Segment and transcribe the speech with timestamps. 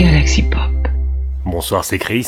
[0.00, 0.88] Galaxy Pop.
[1.44, 2.26] Bonsoir, c'est Chris.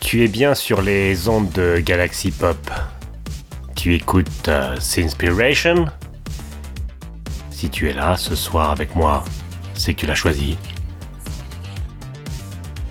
[0.00, 2.70] Tu es bien sur les ondes de Galaxy Pop.
[3.74, 5.86] Tu écoutes euh, Sinspiration
[7.50, 9.24] Si tu es là ce soir avec moi,
[9.72, 10.58] c'est que tu l'as choisi.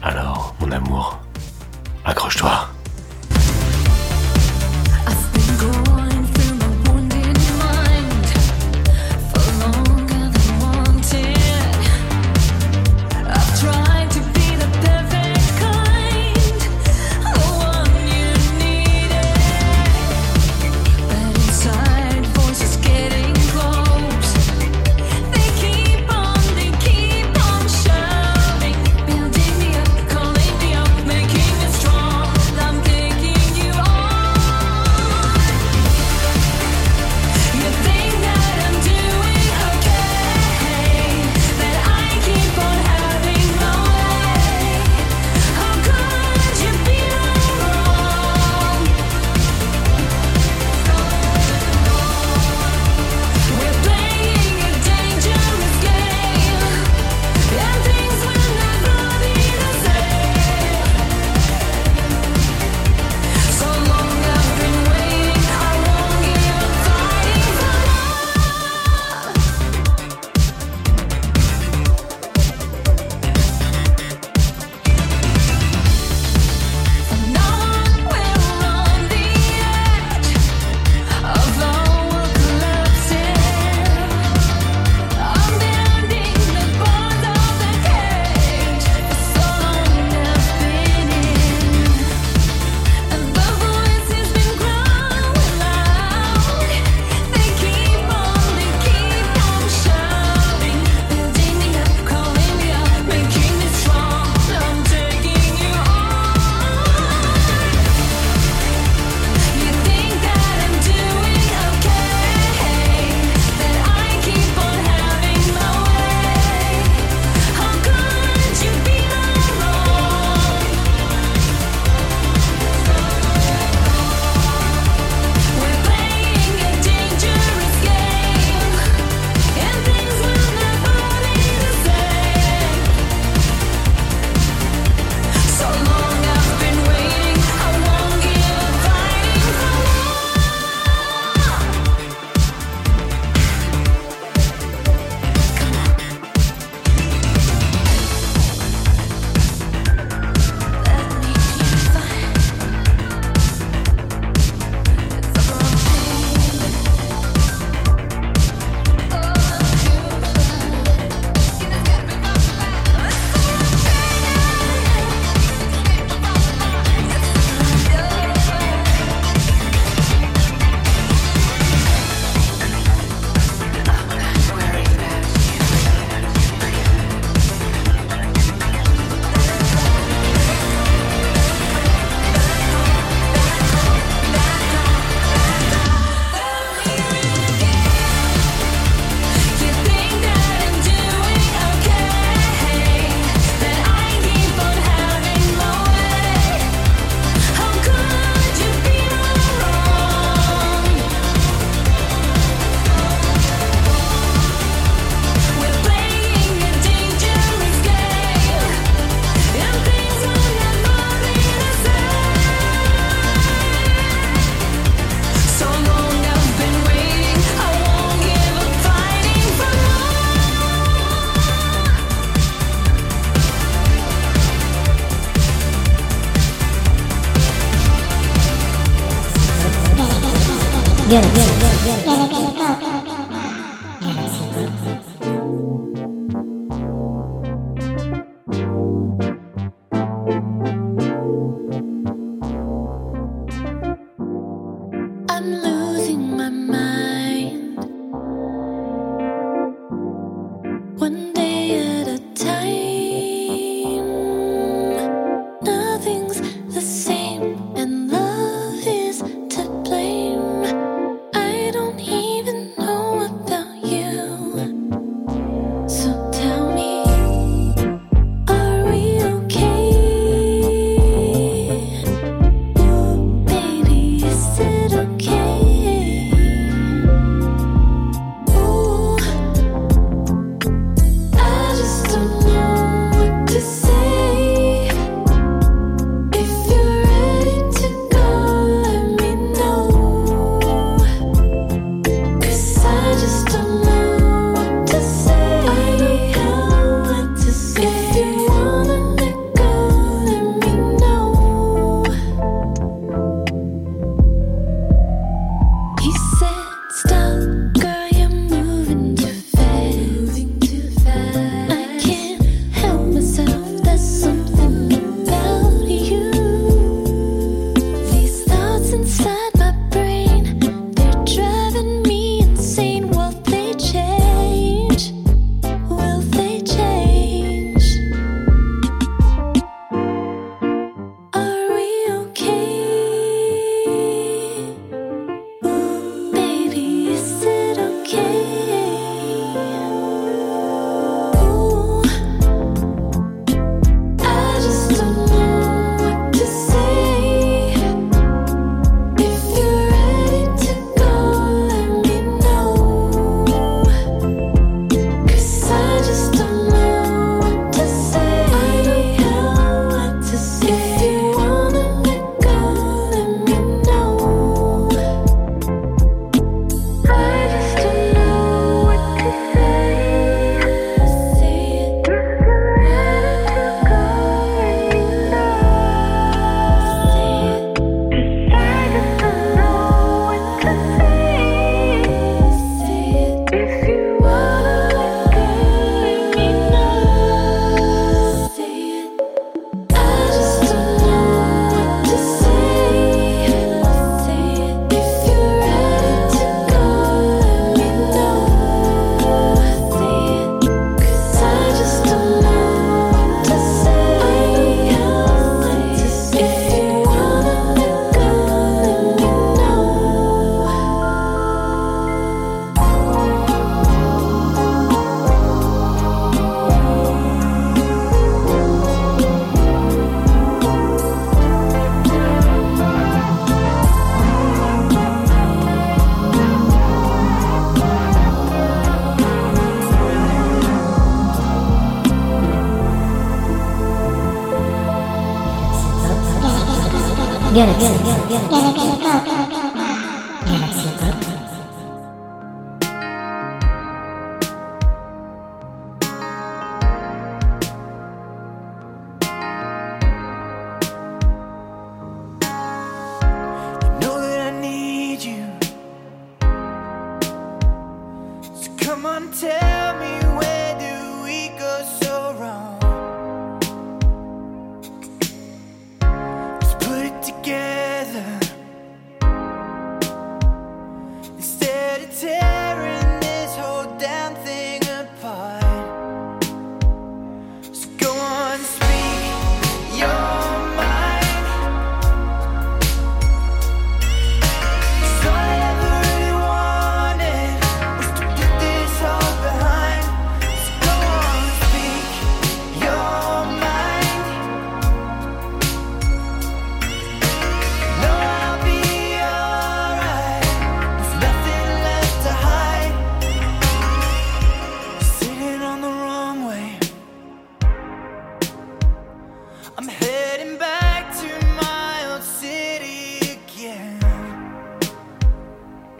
[0.02, 1.21] Alors, mon amour,
[2.04, 2.71] accroche-toi.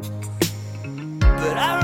[0.01, 1.80] But I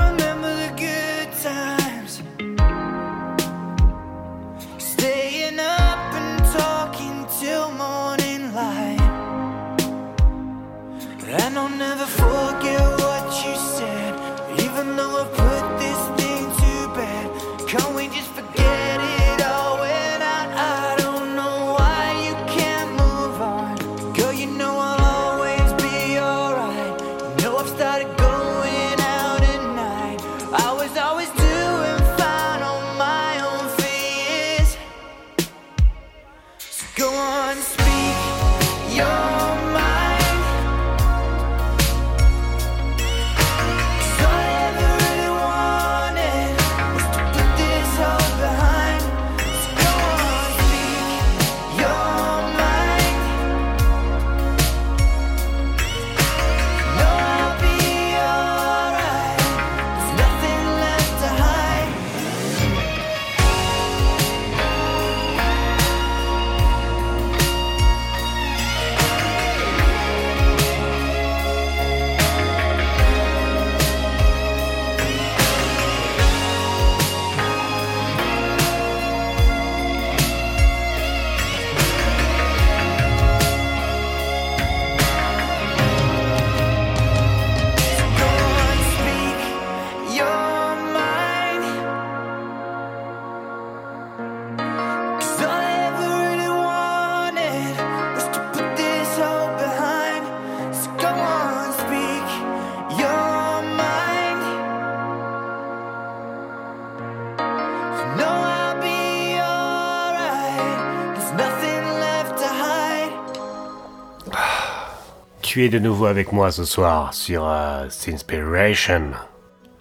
[115.58, 117.88] De nouveau avec moi ce soir sur euh,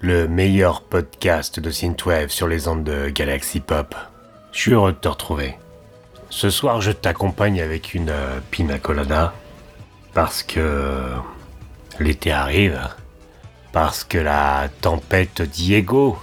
[0.01, 3.93] le meilleur podcast de Synthwave sur les ondes de Galaxy Pop.
[4.51, 5.55] Je suis heureux de te retrouver.
[6.31, 9.35] Ce soir, je t'accompagne avec une euh, colada
[10.15, 11.11] parce que
[11.99, 12.81] l'été arrive,
[13.71, 16.17] parce que la tempête Diego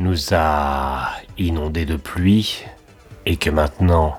[0.00, 2.66] nous a inondés de pluie
[3.24, 4.18] et que maintenant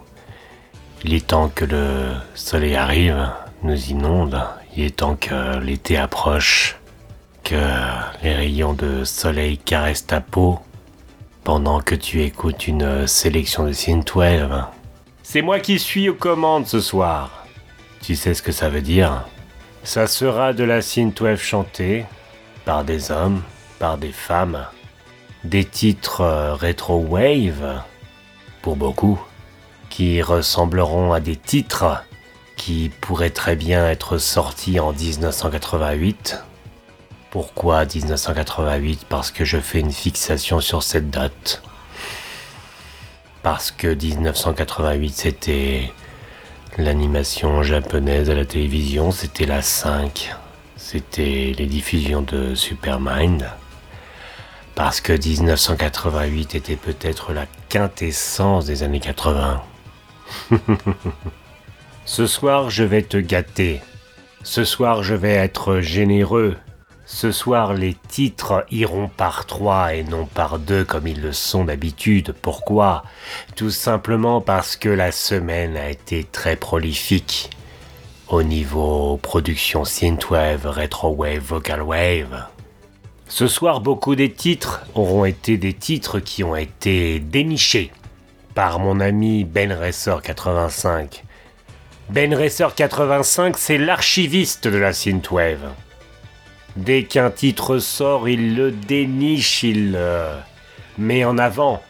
[1.04, 3.30] il est temps que le soleil arrive,
[3.62, 4.42] nous inonde.
[4.80, 6.78] Il est temps que l'été approche,
[7.44, 7.62] que
[8.24, 10.58] les rayons de soleil caressent ta peau
[11.44, 14.68] pendant que tu écoutes une sélection de synthwave.
[15.22, 17.46] C'est moi qui suis aux commandes ce soir.
[18.02, 19.26] Tu sais ce que ça veut dire?
[19.84, 22.06] Ça sera de la synthwave chantée
[22.64, 23.42] par des hommes,
[23.80, 24.66] par des femmes,
[25.44, 27.82] des titres euh, rétro wave
[28.62, 29.20] pour beaucoup
[29.90, 32.02] qui ressembleront à des titres
[32.60, 36.44] qui pourraient très bien être sortis en 1988.
[37.32, 41.64] Pourquoi 1988 Parce que je fais une fixation sur cette date.
[43.44, 45.94] Parce que 1988 c'était
[46.78, 50.36] l'animation japonaise à la télévision, c'était la 5,
[50.76, 53.50] c'était les diffusions de Supermind.
[54.76, 59.64] Parce que 1988 était peut-être la quintessence des années 80.
[62.12, 63.82] Ce soir, je vais te gâter.
[64.42, 66.58] Ce soir, je vais être généreux.
[67.06, 71.66] Ce soir, les titres iront par trois et non par deux comme ils le sont
[71.66, 72.34] d'habitude.
[72.42, 73.04] Pourquoi?
[73.56, 77.52] Tout simplement parce que la semaine a été très prolifique.
[78.28, 82.44] au niveau production synthwave, retrowave, vocal wave.
[83.28, 87.92] Ce soir, beaucoup des titres auront été des titres qui ont été dénichés
[88.56, 91.24] par mon ami Ben Racer 85.
[92.10, 95.70] Ben Racer 85, c'est l'archiviste de la synthwave.
[96.76, 100.32] Dès qu'un titre sort, il le déniche, il le
[100.98, 101.84] met en avant.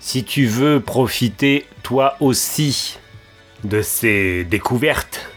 [0.00, 2.98] Si tu veux profiter toi aussi
[3.64, 5.28] de ces découvertes,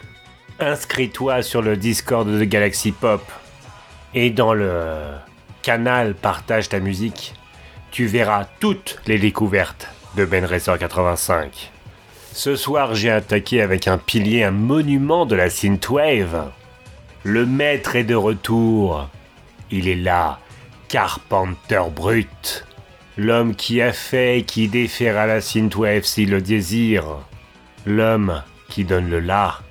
[0.62, 3.30] inscris-toi sur le Discord de Galaxy Pop
[4.14, 5.02] et dans le
[5.64, 7.34] canal Partage ta musique,
[7.92, 11.72] tu verras toutes les découvertes de Ben Racer 85.
[12.38, 16.52] Ce soir, j'ai attaqué avec un pilier, un monument de la synthwave.
[17.24, 19.10] Le maître est de retour.
[19.72, 20.38] Il est là,
[20.88, 22.64] Carpenter Brut.
[23.18, 27.06] L'homme qui a fait et qui défera la synthwave s'il le désire.
[27.88, 29.62] L'homme qui donne le là.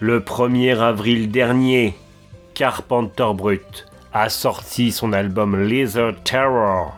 [0.00, 1.94] Le 1er avril dernier,
[2.54, 6.94] Carpenter Brut a sorti son album Laser Terror.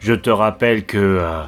[0.00, 1.42] Je te rappelle que euh,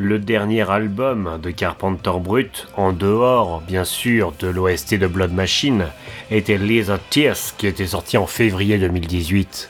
[0.00, 5.88] le dernier album de Carpenter Brut, en dehors bien sûr de l'OST de Blood Machine,
[6.30, 9.68] était Laser Tears qui était sorti en février 2018.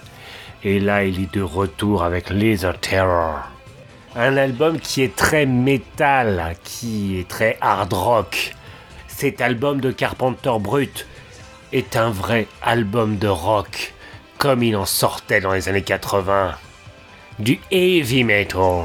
[0.63, 3.41] Et là, il est de retour avec Laser Terror.
[4.15, 8.55] Un album qui est très métal, qui est très hard rock.
[9.09, 11.09] Cet album de Carpenter Brut
[11.73, 13.95] est un vrai album de rock,
[14.39, 16.55] comme il en sortait dans les années 80.
[17.41, 18.85] Du heavy metal.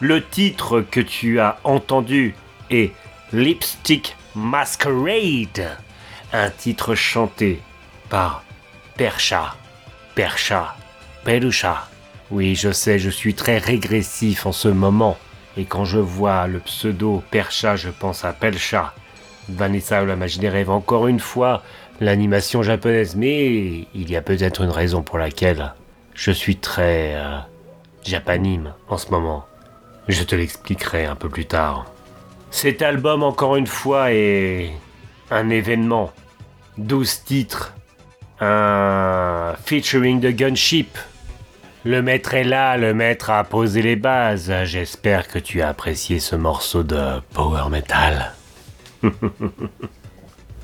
[0.00, 2.36] Le titre que tu as entendu
[2.70, 2.92] est
[3.32, 5.76] Lipstick Masquerade,
[6.32, 7.60] un titre chanté
[8.08, 8.44] par
[8.96, 9.56] Percha,
[10.14, 10.76] Percha,
[11.24, 11.88] Perusha.
[12.30, 15.18] Oui, je sais, je suis très régressif en ce moment,
[15.56, 18.94] et quand je vois le pseudo Percha, je pense à Pelcha.
[19.48, 21.64] Vanessa ou la magie des encore une fois,
[22.00, 25.74] l'animation japonaise, mais il y a peut-être une raison pour laquelle
[26.14, 27.38] je suis très euh,
[28.04, 29.47] japanime en ce moment.
[30.08, 31.86] Je te l'expliquerai un peu plus tard.
[32.50, 34.70] Cet album, encore une fois, est
[35.30, 36.12] un événement.
[36.78, 37.74] 12 titres.
[38.40, 40.96] Un featuring de Gunship.
[41.84, 44.52] Le maître est là, le maître a posé les bases.
[44.64, 48.32] J'espère que tu as apprécié ce morceau de power metal.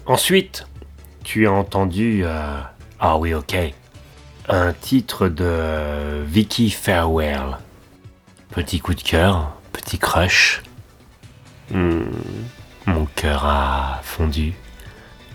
[0.06, 0.66] Ensuite,
[1.22, 2.22] tu as entendu...
[2.24, 2.58] euh,
[3.00, 3.56] Ah oui, ok.
[4.48, 7.58] Un titre de Vicky Farewell.
[8.54, 10.62] Petit coup de cœur, petit crush.
[11.70, 12.02] Hmm,
[12.86, 14.54] Mon cœur a fondu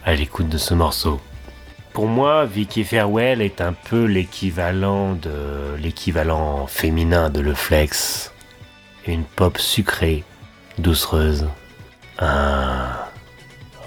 [0.06, 1.20] à l'écoute de ce morceau.
[1.92, 8.32] Pour moi, Vicky Farewell est un peu l'équivalent de l'équivalent féminin de Le Flex.
[9.08, 10.24] Une pop sucrée,
[10.78, 11.48] doucereuse.
[12.20, 12.90] Un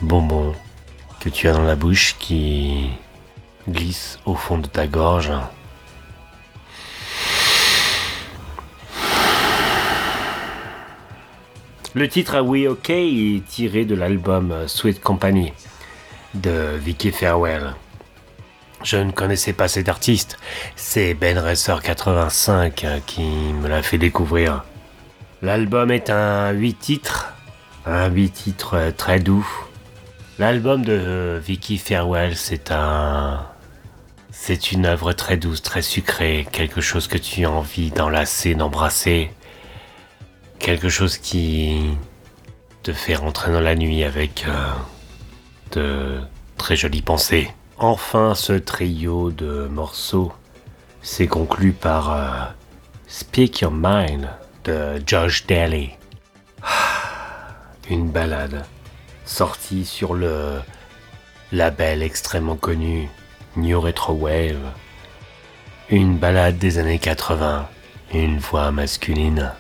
[0.03, 0.53] bonbon
[1.21, 2.91] que tu as dans la bouche qui
[3.69, 5.33] glisse au fond de ta gorge.
[11.95, 15.53] Le titre We OK est tiré de l'album Sweet Company
[16.33, 17.75] de Vicky Farewell.
[18.83, 20.39] Je ne connaissais pas cet artiste,
[20.75, 24.65] c'est Ben Racer 85 qui me l'a fait découvrir.
[25.43, 27.35] L'album est un 8 titres,
[27.85, 29.47] un 8 titres très doux.
[30.39, 33.45] L'album de Vicky Farewell, c'est un
[34.31, 39.31] c'est une œuvre très douce, très sucrée, quelque chose que tu as envie d'enlacer, d'embrasser.
[40.63, 41.97] Quelque chose qui
[42.85, 44.71] te fait rentrer dans la nuit avec euh,
[45.73, 46.21] de
[46.57, 47.51] très jolies pensées.
[47.79, 50.33] Enfin, ce trio de morceaux
[51.03, 52.45] s'est conclu par euh,
[53.09, 54.29] Speak Your Mind
[54.63, 55.91] de Josh Daly.
[57.91, 58.65] Une balade
[59.25, 60.61] sortie sur le
[61.51, 63.09] label extrêmement connu
[63.57, 64.63] New Retro Wave.
[65.91, 67.69] Une balade des années 80,
[68.15, 69.51] une voix masculine,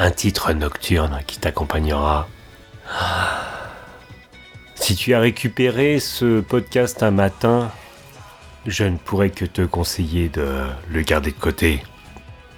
[0.00, 2.26] un titre nocturne qui t'accompagnera.
[4.74, 7.70] Si tu as récupéré ce podcast un matin,
[8.66, 11.82] je ne pourrais que te conseiller de le garder de côté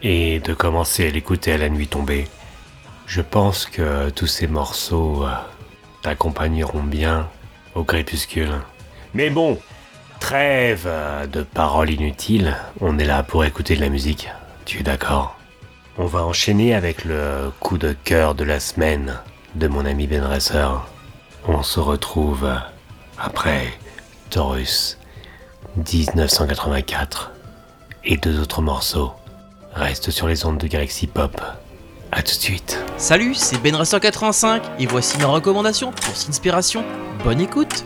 [0.02, 2.28] et de commencer à l'écouter à la nuit tombée.
[3.06, 5.34] Je pense que tous ces morceaux euh,
[6.02, 7.28] t'accompagneront bien
[7.74, 8.52] au crépuscule.
[9.14, 9.58] Mais bon,
[10.20, 10.88] trêve
[11.32, 14.28] de paroles inutiles, on est là pour écouter de la musique,
[14.64, 15.41] tu es d'accord?
[15.98, 19.18] On va enchaîner avec le coup de cœur de la semaine
[19.56, 20.86] de mon ami Ben Racer.
[21.46, 22.48] On se retrouve
[23.18, 23.66] après
[24.30, 24.98] Taurus
[25.76, 27.32] 1984
[28.04, 29.12] et deux autres morceaux.
[29.74, 31.38] Reste sur les ondes de Galaxy Pop.
[32.10, 32.82] A tout de suite.
[32.96, 36.84] Salut, c'est Ben Racer85 et voici ma recommandation pour Inspiration.
[37.22, 37.84] Bonne écoute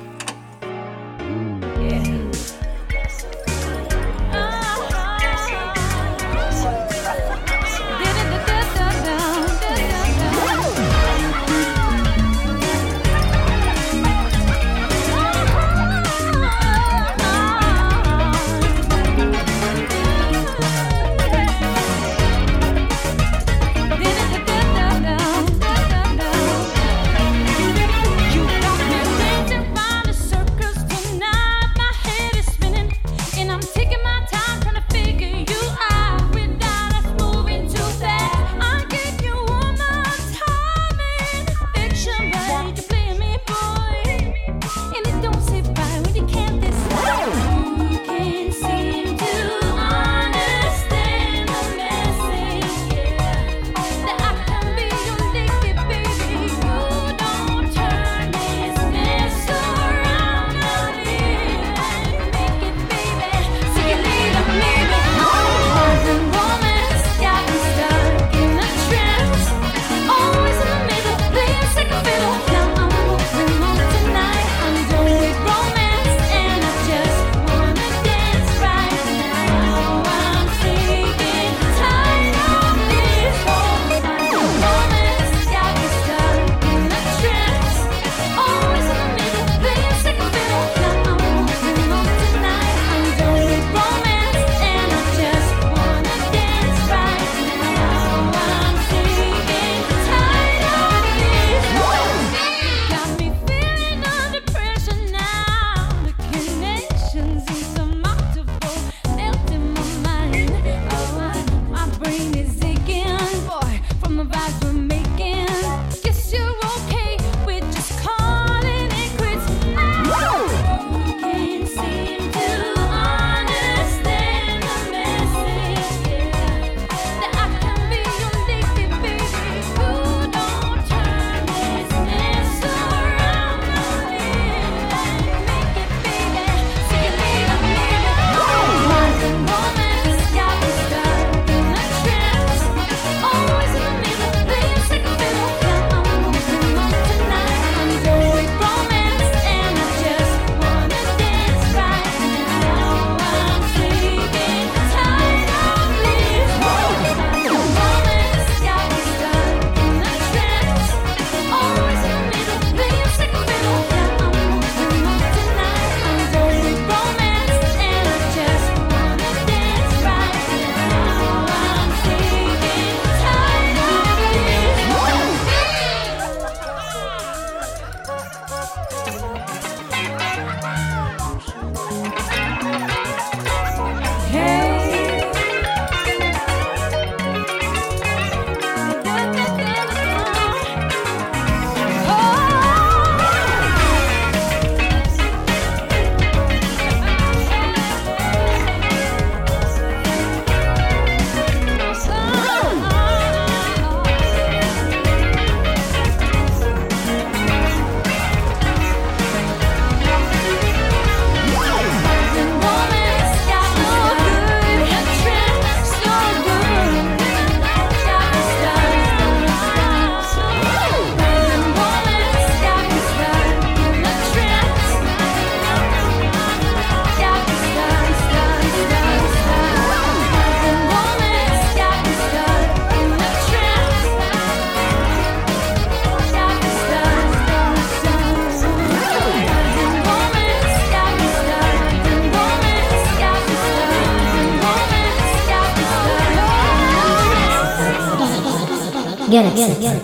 [249.57, 249.96] Iya.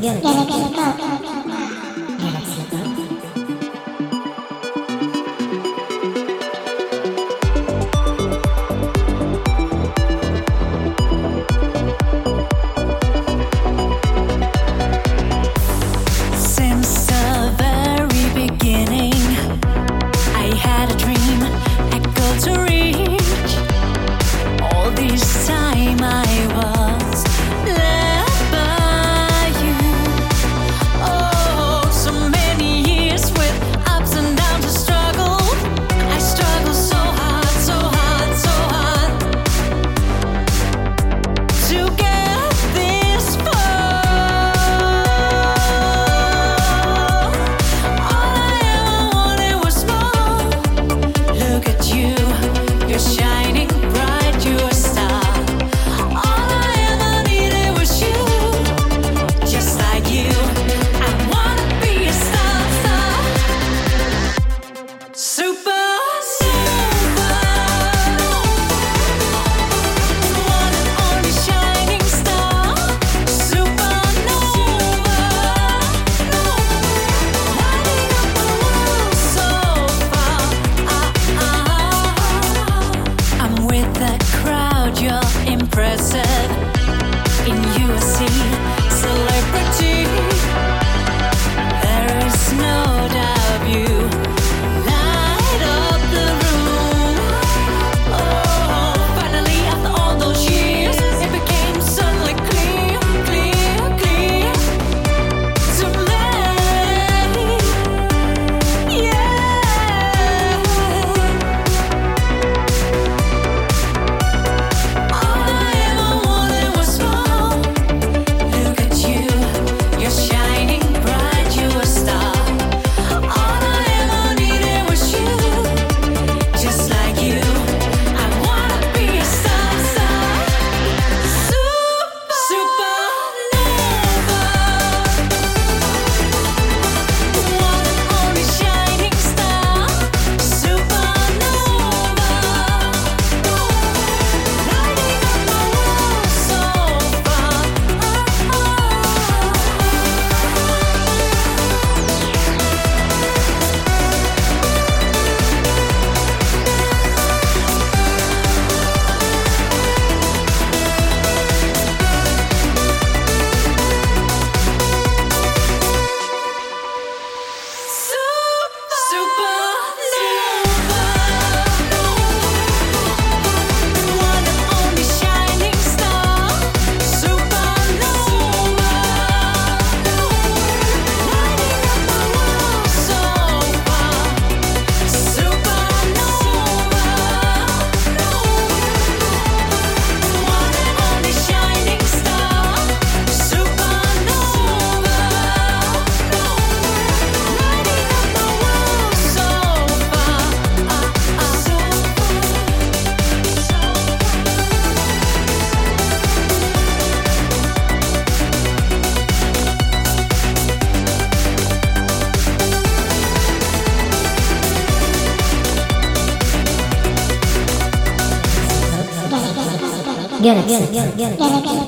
[220.67, 221.82] 念念念念念。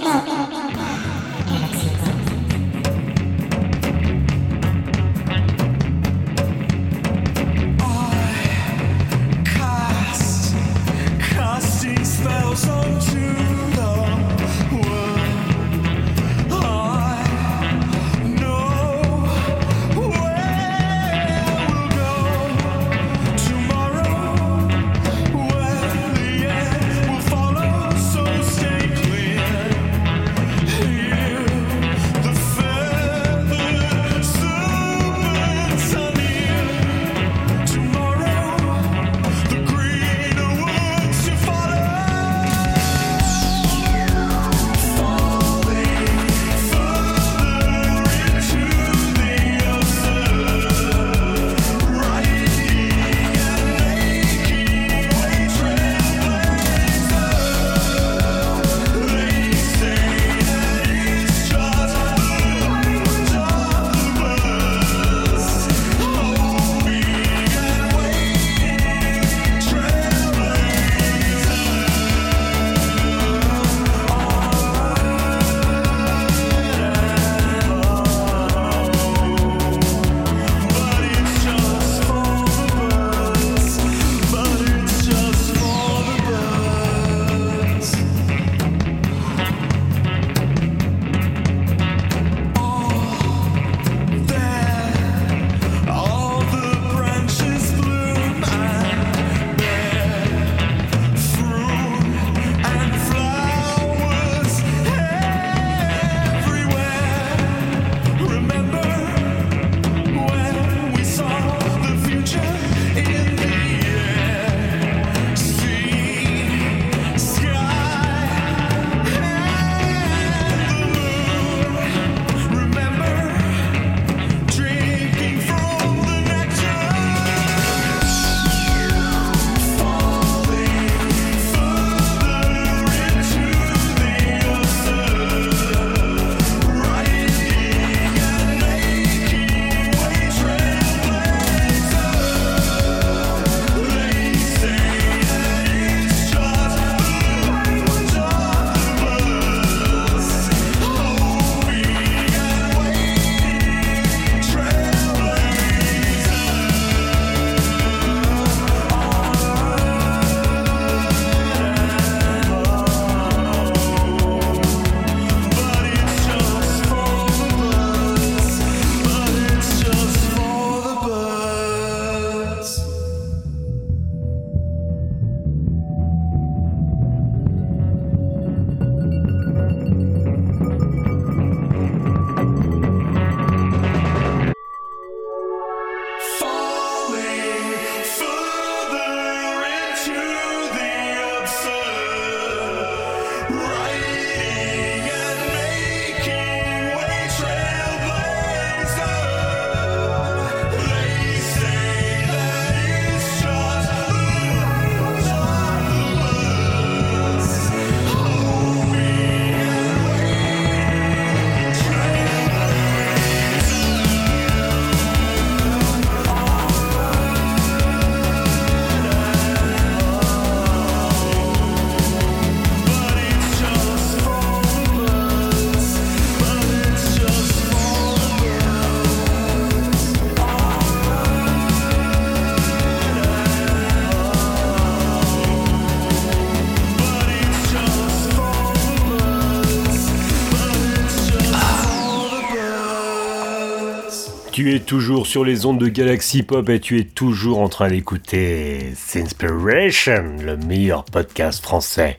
[244.64, 247.88] Tu es toujours sur les ondes de Galaxy Pop et tu es toujours en train
[247.88, 252.16] d'écouter Sinspiration, le meilleur podcast français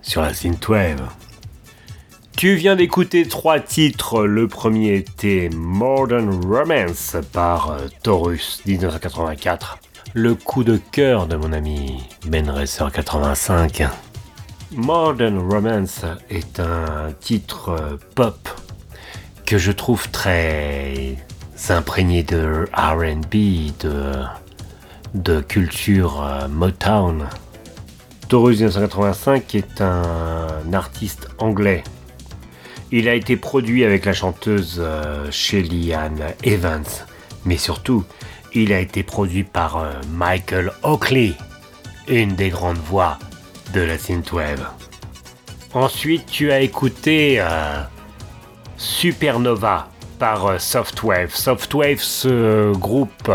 [0.00, 1.02] sur la synthwave.
[2.36, 4.26] Tu viens d'écouter trois titres.
[4.26, 9.80] Le premier était Modern Romance par euh, Taurus 1984.
[10.14, 13.88] Le coup de cœur de mon ami Ben Racer 85.
[14.70, 18.48] Modern Romance est un titre euh, pop
[19.46, 21.16] que je trouve très
[21.70, 23.72] imprégné de RB,
[25.14, 27.28] de, culture euh, Motown.
[28.28, 31.84] Taurus 1985 est un artiste anglais.
[32.90, 36.84] Il a été produit avec la chanteuse euh, Shelly Ann Evans,
[37.44, 38.04] mais surtout,
[38.54, 41.34] il a été produit par euh, Michael Oakley,
[42.08, 43.18] une des grandes voix
[43.72, 44.66] de la synthwave.
[45.74, 47.42] Ensuite, tu as écouté
[48.76, 49.91] Supernova
[50.22, 51.34] par euh, Softwave.
[51.34, 53.32] Softwave, ce groupe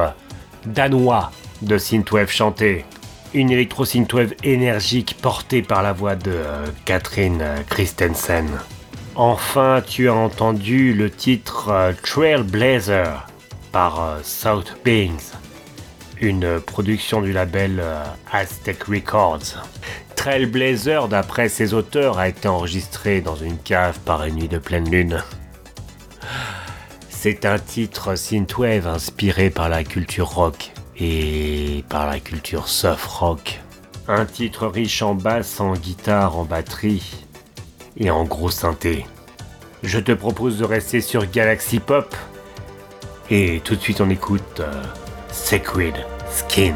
[0.66, 2.86] danois de synthwave chanté.
[3.34, 8.48] Une électro-synthwave énergique portée par la voix de euh, Catherine euh, Christensen.
[9.16, 13.28] Enfin, tu as entendu le titre euh, Trailblazer
[13.74, 15.34] par euh, South Beings,
[16.22, 19.62] une production du label euh, Aztec Records.
[20.16, 24.90] Trailblazer, d'après ses auteurs, a été enregistré dans une cave par une nuit de pleine
[24.90, 25.22] lune.
[27.20, 33.60] C'est un titre synthwave inspiré par la culture rock et par la culture soft rock.
[34.08, 37.26] Un titre riche en basse, en guitare, en batterie
[37.98, 39.08] et en gros synthé.
[39.82, 42.16] Je te propose de rester sur Galaxy Pop
[43.32, 44.84] et tout de suite on écoute euh,
[45.32, 45.96] Sacred
[46.30, 46.76] Skin.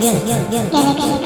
[0.00, 1.19] 呀呀呀呀呀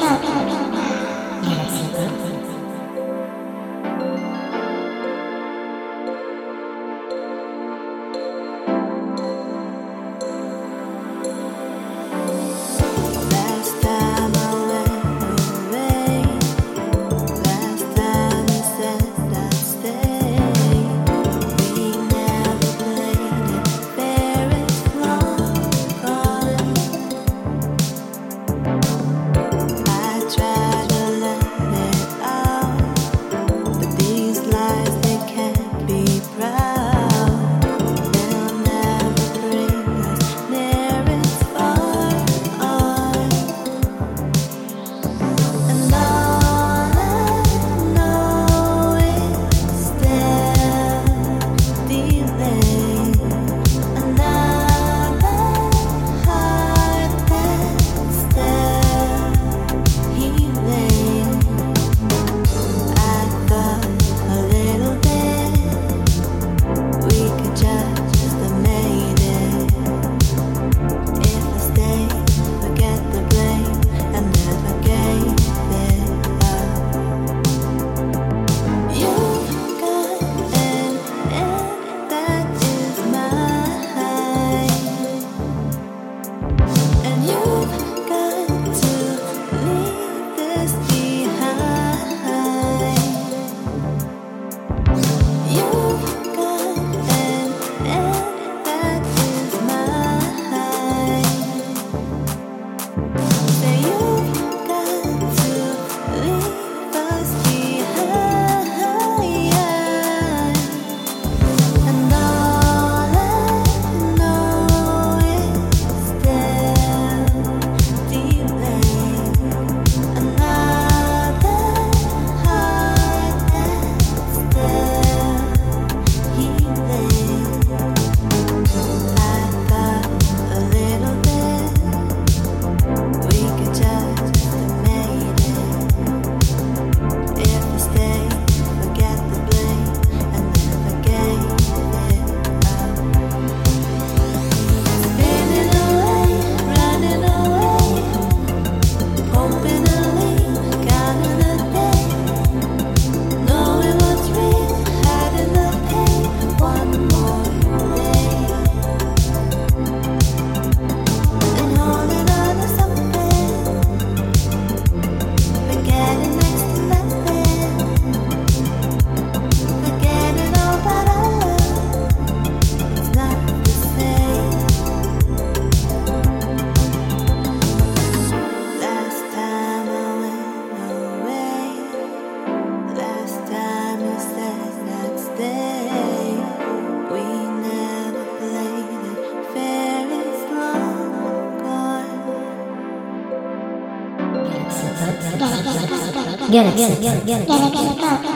[196.55, 198.34] ギャラクシー。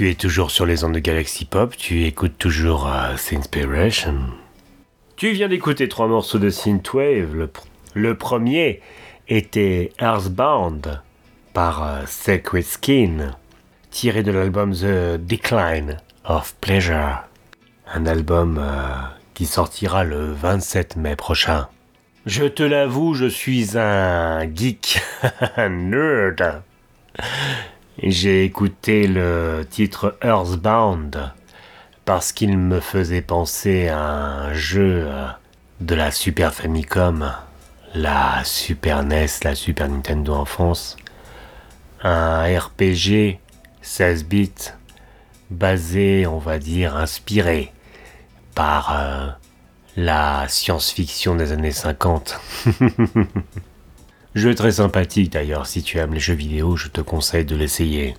[0.00, 4.14] Tu es toujours sur les ondes de Galaxy Pop, tu écoutes toujours euh, Inspiration.
[5.16, 7.34] Tu viens d'écouter trois morceaux de Synthwave.
[7.34, 7.50] Le,
[7.92, 8.80] le premier
[9.28, 11.02] était Earthbound
[11.52, 13.36] par euh, Sacred Skin,
[13.90, 17.18] tiré de l'album The Decline of Pleasure.
[17.92, 18.94] Un album euh,
[19.34, 21.68] qui sortira le 27 mai prochain.
[22.24, 25.02] Je te l'avoue, je suis un geek,
[25.58, 26.62] un nerd.
[27.98, 31.32] J'ai écouté le titre Earthbound
[32.04, 35.26] parce qu'il me faisait penser à un jeu euh,
[35.80, 37.32] de la Super Famicom,
[37.94, 40.96] la Super NES, la Super Nintendo en France.
[42.02, 43.38] Un RPG
[43.82, 44.72] 16 bits
[45.50, 47.72] basé, on va dire, inspiré
[48.54, 49.28] par euh,
[49.96, 52.40] la science-fiction des années 50.
[54.34, 58.14] Jeu très sympathique d'ailleurs, si tu aimes les jeux vidéo, je te conseille de l'essayer.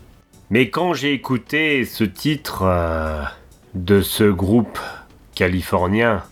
[0.50, 3.24] Mais quand j'ai écouté ce titre euh,
[3.76, 4.80] de ce groupe
[5.34, 6.24] californien,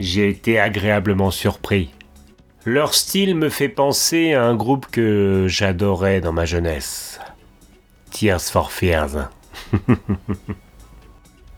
[0.00, 1.90] j'ai été agréablement surpris.
[2.64, 7.20] Leur style me fait penser à un groupe que j'adorais dans ma jeunesse.
[8.10, 9.30] Tears for Fears.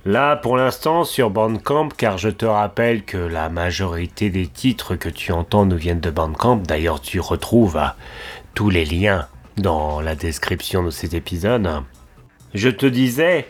[0.04, 5.08] Là, pour l'instant, sur Bandcamp, car je te rappelle que la majorité des titres que
[5.08, 6.56] tu entends nous viennent de Bandcamp.
[6.56, 7.86] D'ailleurs, tu retrouves euh,
[8.52, 9.28] tous les liens
[9.58, 11.68] dans la description de cet épisode.
[12.52, 13.46] Je te disais,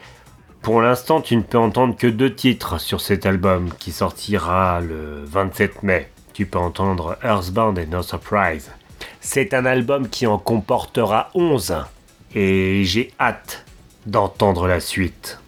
[0.61, 5.25] pour l'instant, tu ne peux entendre que deux titres sur cet album qui sortira le
[5.25, 6.11] 27 mai.
[6.35, 8.71] Tu peux entendre Earthbound et No Surprise.
[9.21, 11.77] C'est un album qui en comportera 11
[12.35, 13.65] et j'ai hâte
[14.05, 15.42] d'entendre la suite.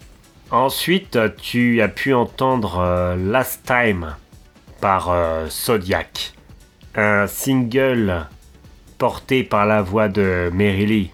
[0.55, 4.15] Ensuite, tu as pu entendre euh, Last Time
[4.81, 6.33] par euh, Zodiac,
[6.95, 8.29] un single
[8.97, 11.11] porté par la voix de Mary Lee.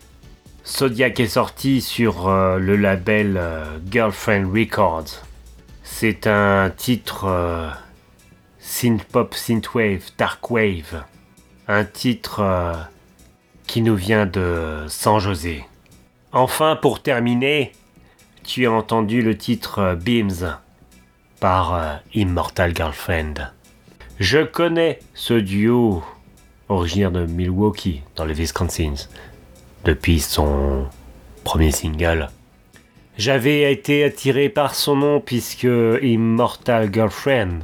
[0.66, 3.40] Zodiac est sorti sur euh, le label
[3.90, 5.22] Girlfriend Records.
[5.84, 7.72] C'est un titre
[8.58, 11.04] synth-pop, synthwave, darkwave.
[11.66, 12.44] Un titre
[13.66, 15.64] qui nous vient de San José.
[16.30, 17.72] Enfin, pour terminer,
[18.44, 20.56] tu as entendu le titre euh, Beams
[21.40, 23.34] par euh, Immortal Girlfriend.
[24.18, 26.02] Je connais ce duo
[26.68, 28.94] originaire de Milwaukee, dans le Wisconsin,
[29.84, 30.86] depuis son
[31.44, 32.28] premier single.
[33.16, 35.68] J'avais été attiré par son nom puisque
[36.02, 37.60] Immortal Girlfriend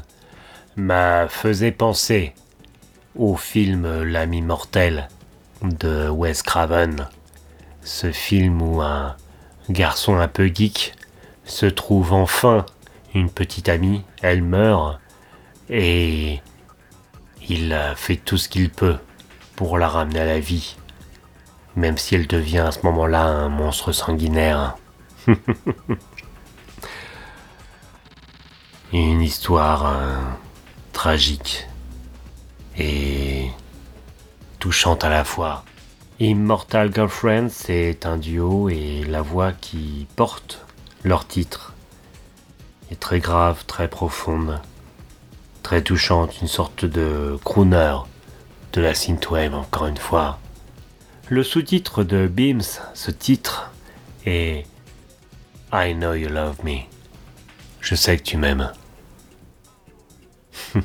[0.76, 2.34] m'a faisait penser
[3.14, 5.08] au film L'ami mortel
[5.62, 7.08] de Wes Craven.
[7.82, 9.16] Ce film où un
[9.70, 10.94] garçon un peu geek
[11.44, 12.66] se trouve enfin
[13.14, 14.98] une petite amie, elle meurt
[15.68, 16.40] et
[17.48, 18.98] il fait tout ce qu'il peut
[19.54, 20.76] pour la ramener à la vie,
[21.76, 24.76] même si elle devient à ce moment-là un monstre sanguinaire.
[28.92, 30.16] Une histoire euh,
[30.92, 31.66] tragique
[32.78, 33.50] et
[34.58, 35.64] touchante à la fois.
[36.18, 40.64] Immortal Girlfriend, c'est un duo et la voix qui porte
[41.04, 41.74] leur titre
[42.90, 44.62] est très grave, très profonde,
[45.62, 47.98] très touchante, une sorte de crooner
[48.72, 50.38] de la synthwave encore une fois.
[51.28, 52.62] Le sous-titre de Beams,
[52.94, 53.70] ce titre,
[54.24, 54.64] est
[55.70, 56.78] I Know You Love Me.
[57.82, 58.72] Je sais que tu m'aimes.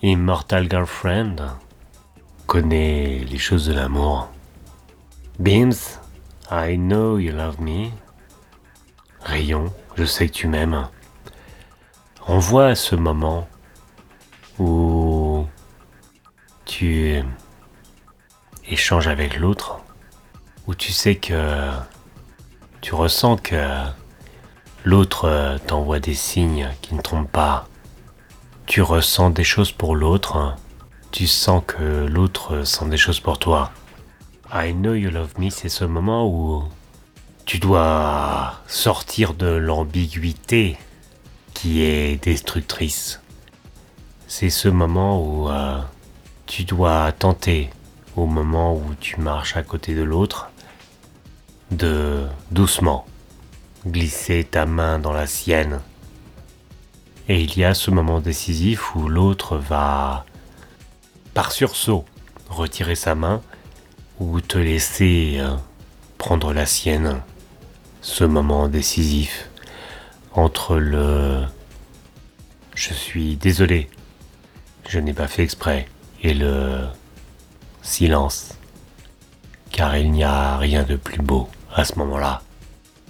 [0.00, 1.36] Immortal Girlfriend
[2.46, 4.28] connaît les choses de l'amour.
[5.40, 5.74] Beams,
[6.52, 7.90] I know you love me.
[9.22, 10.88] Rayon, je sais que tu m'aimes.
[12.28, 13.48] On voit ce moment
[14.60, 15.44] où
[16.64, 17.20] tu
[18.68, 19.80] échanges avec l'autre,
[20.68, 21.70] où tu sais que
[22.80, 23.82] tu ressens que
[24.84, 27.67] l'autre t'envoie des signes qui ne trompent pas
[28.68, 30.54] tu ressens des choses pour l'autre,
[31.10, 33.72] tu sens que l'autre sent des choses pour toi.
[34.52, 36.64] I know you love me, c'est ce moment où
[37.46, 40.76] tu dois sortir de l'ambiguïté
[41.54, 43.22] qui est destructrice.
[44.26, 45.80] C'est ce moment où euh,
[46.44, 47.70] tu dois tenter,
[48.16, 50.50] au moment où tu marches à côté de l'autre,
[51.70, 53.06] de doucement
[53.86, 55.80] glisser ta main dans la sienne
[57.28, 60.24] et il y a ce moment décisif où l'autre va,
[61.34, 62.04] par sursaut,
[62.48, 63.42] retirer sa main
[64.18, 65.54] ou te laisser euh,
[66.16, 67.20] prendre la sienne.
[68.00, 69.50] Ce moment décisif
[70.32, 71.44] entre le
[72.78, 73.90] je suis désolé,
[74.88, 75.88] je n'ai pas fait exprès
[76.22, 76.84] et le
[77.82, 78.54] silence.
[79.72, 82.42] Car il n'y a rien de plus beau à ce moment-là.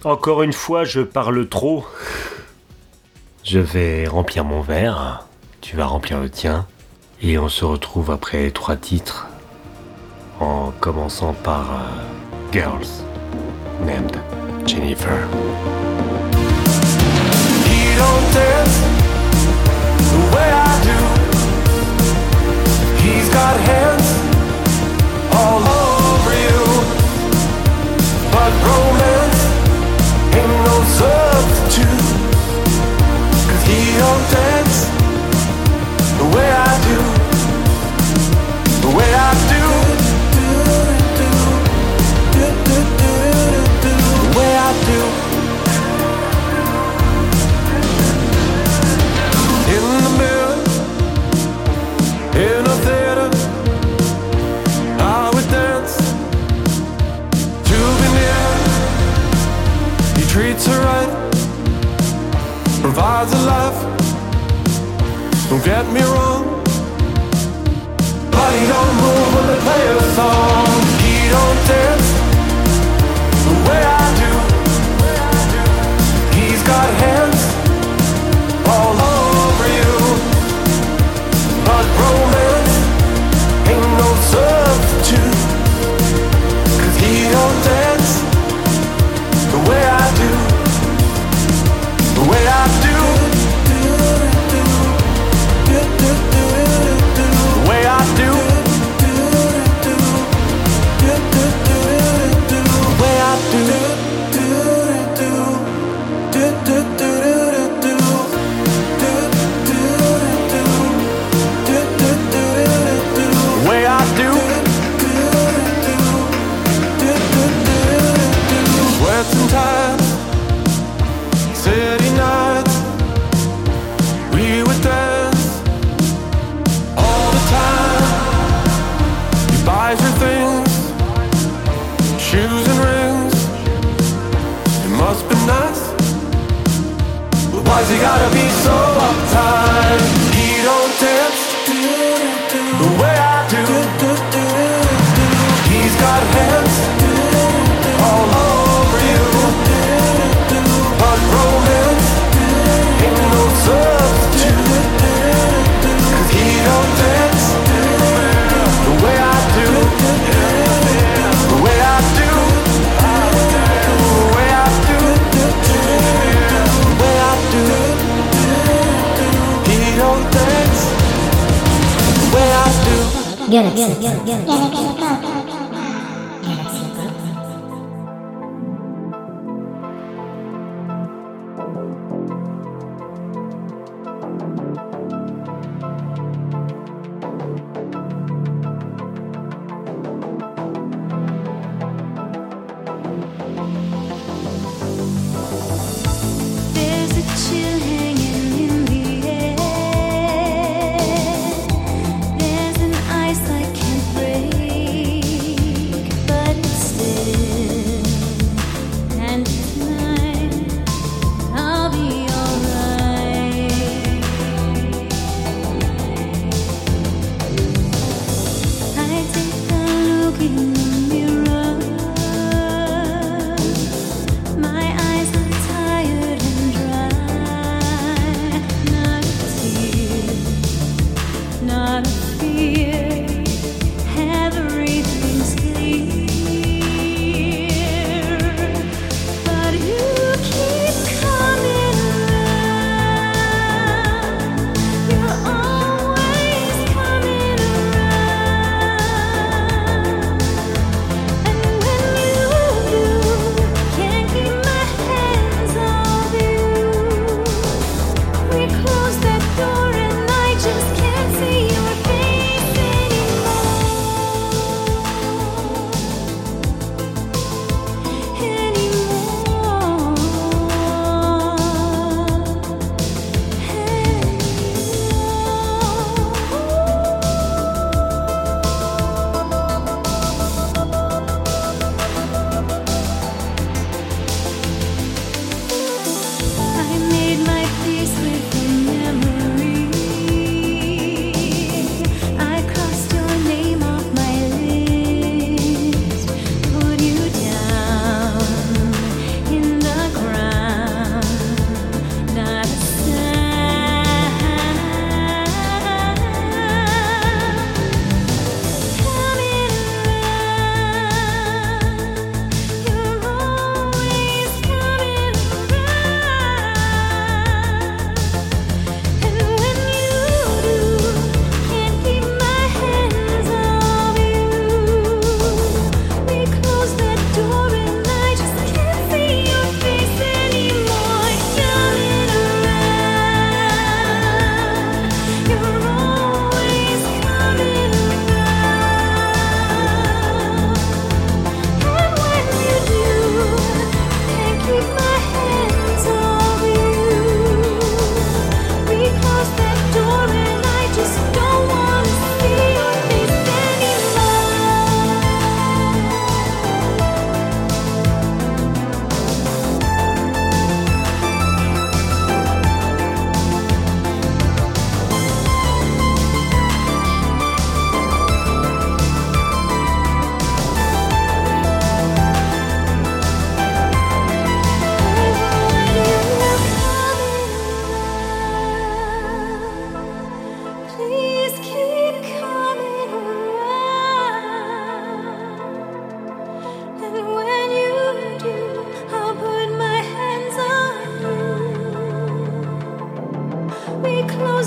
[0.04, 1.86] Encore une fois, je parle trop.
[3.50, 5.24] Je vais remplir mon verre,
[5.62, 6.66] tu vas remplir le tien,
[7.22, 9.26] et on se retrouve après trois titres,
[10.38, 12.84] en commençant par euh, Girls
[13.86, 14.18] Named
[14.66, 15.26] Jennifer.
[30.38, 31.00] Romance
[31.78, 32.17] no.
[33.68, 34.78] he don't dance
[36.18, 37.07] the way I do.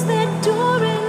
[0.06, 1.01] that door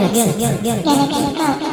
[0.00, 0.14] get it.
[0.14, 0.38] Get it.
[0.38, 0.62] Get it.
[0.62, 0.84] Get it.
[0.84, 1.10] Get it.
[1.10, 1.36] Get it.
[1.36, 1.67] Get it.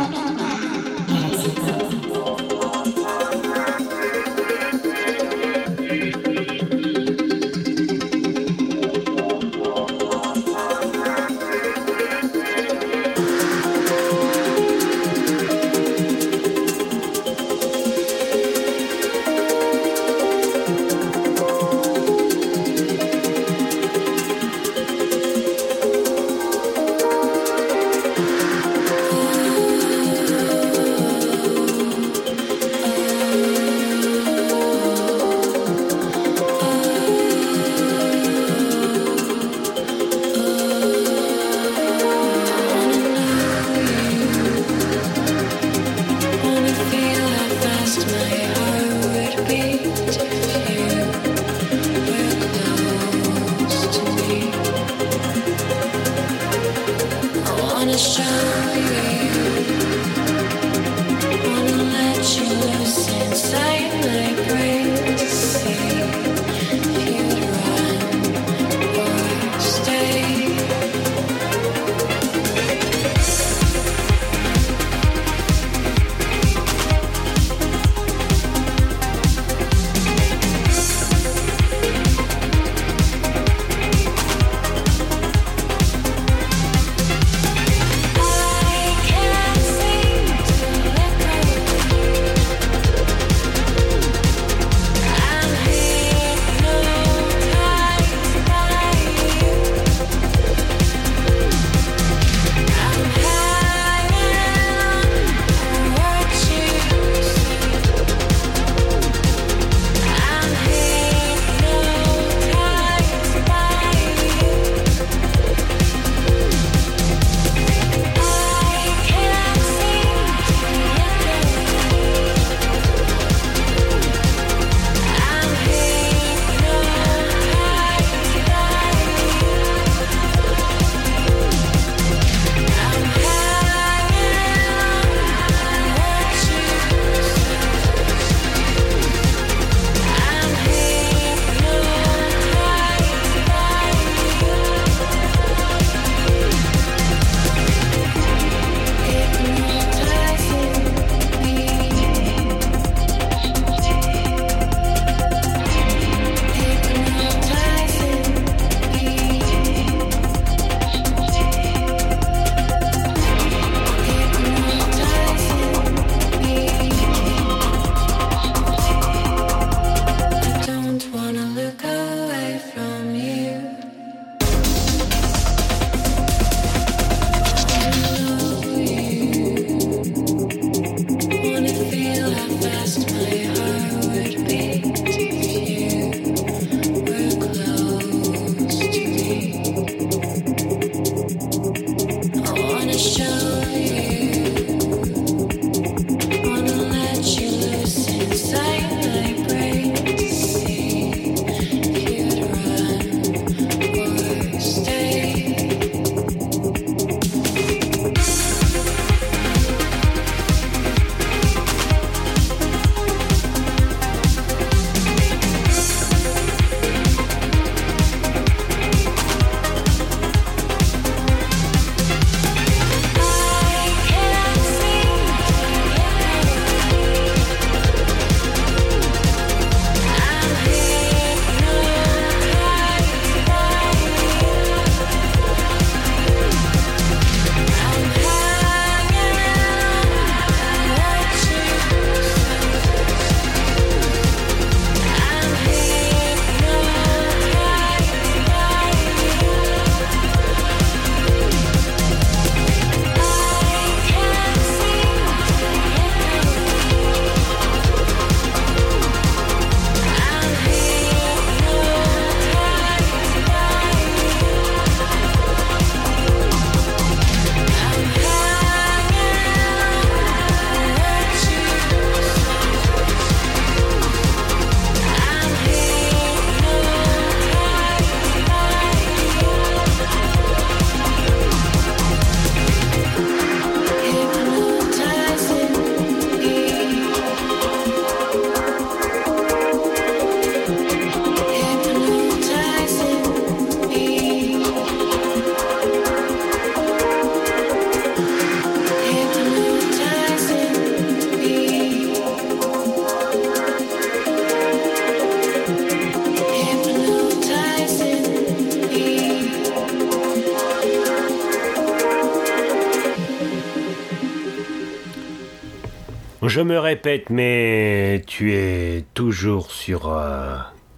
[316.56, 320.56] Je me répète, mais tu es toujours sur euh,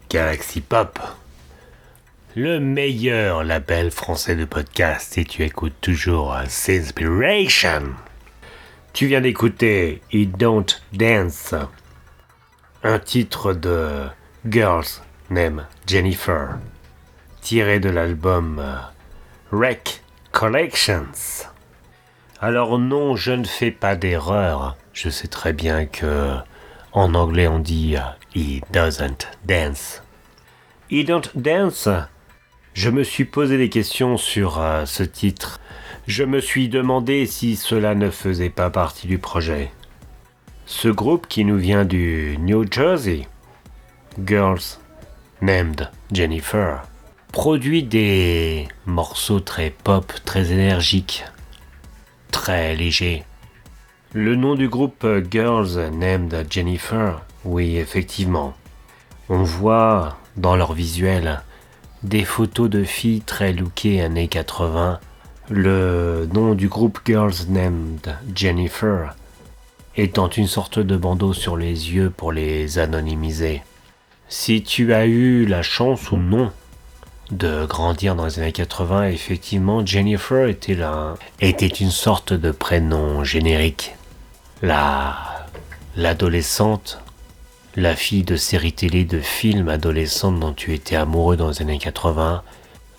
[0.08, 1.00] Galaxy Pop,
[2.36, 7.96] le meilleur label français de podcast, et tu écoutes toujours euh, Inspiration.
[8.94, 11.56] Tu viens d'écouter It Don't Dance,
[12.84, 14.04] un titre de
[14.48, 15.02] Girls
[15.32, 16.60] Named Jennifer,
[17.42, 18.76] tiré de l'album euh,
[19.52, 21.48] Wreck Collections.
[22.40, 24.78] Alors non, je ne fais pas d'erreur.
[24.98, 26.34] Je sais très bien que
[26.92, 28.02] en anglais on dit euh,
[28.36, 30.02] He doesn't dance.
[30.90, 31.88] He don't dance?
[32.74, 35.60] Je me suis posé des questions sur euh, ce titre.
[36.08, 39.72] Je me suis demandé si cela ne faisait pas partie du projet.
[40.66, 43.28] Ce groupe qui nous vient du New Jersey,
[44.26, 44.80] Girls
[45.44, 46.82] Named Jennifer,
[47.32, 51.24] produit des morceaux très pop, très énergiques,
[52.32, 53.26] très légers.
[54.20, 58.56] Le nom du groupe euh, Girls Named Jennifer, oui, effectivement.
[59.30, 61.44] On voit dans leur visuel
[62.02, 65.00] des photos de filles très lookées années 80.
[65.52, 69.16] Le nom du groupe Girls Named Jennifer
[69.96, 73.62] étant une sorte de bandeau sur les yeux pour les anonymiser.
[74.30, 76.52] Si tu as eu la chance ou non
[77.30, 83.24] de grandir dans les années 80, effectivement, Jennifer était, là, était une sorte de prénom
[83.24, 83.94] générique.
[84.62, 85.46] La,
[85.96, 87.00] l'adolescente,
[87.76, 91.78] la fille de séries télé, de films adolescentes dont tu étais amoureux dans les années
[91.78, 92.44] 80,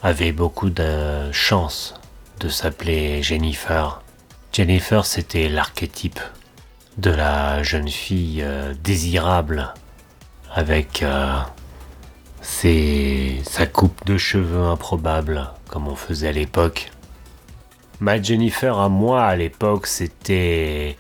[0.02, 1.94] avait beaucoup de chance
[2.40, 4.00] de s'appeler Jennifer.
[4.52, 6.20] Jennifer, c'était l'archétype
[6.96, 9.74] de la jeune fille euh, désirable
[10.54, 11.32] avec euh,
[12.40, 16.90] ses- sa coupe de cheveux improbable comme on faisait à l'époque.
[18.00, 20.96] Ma Jennifer à moi à l'époque c'était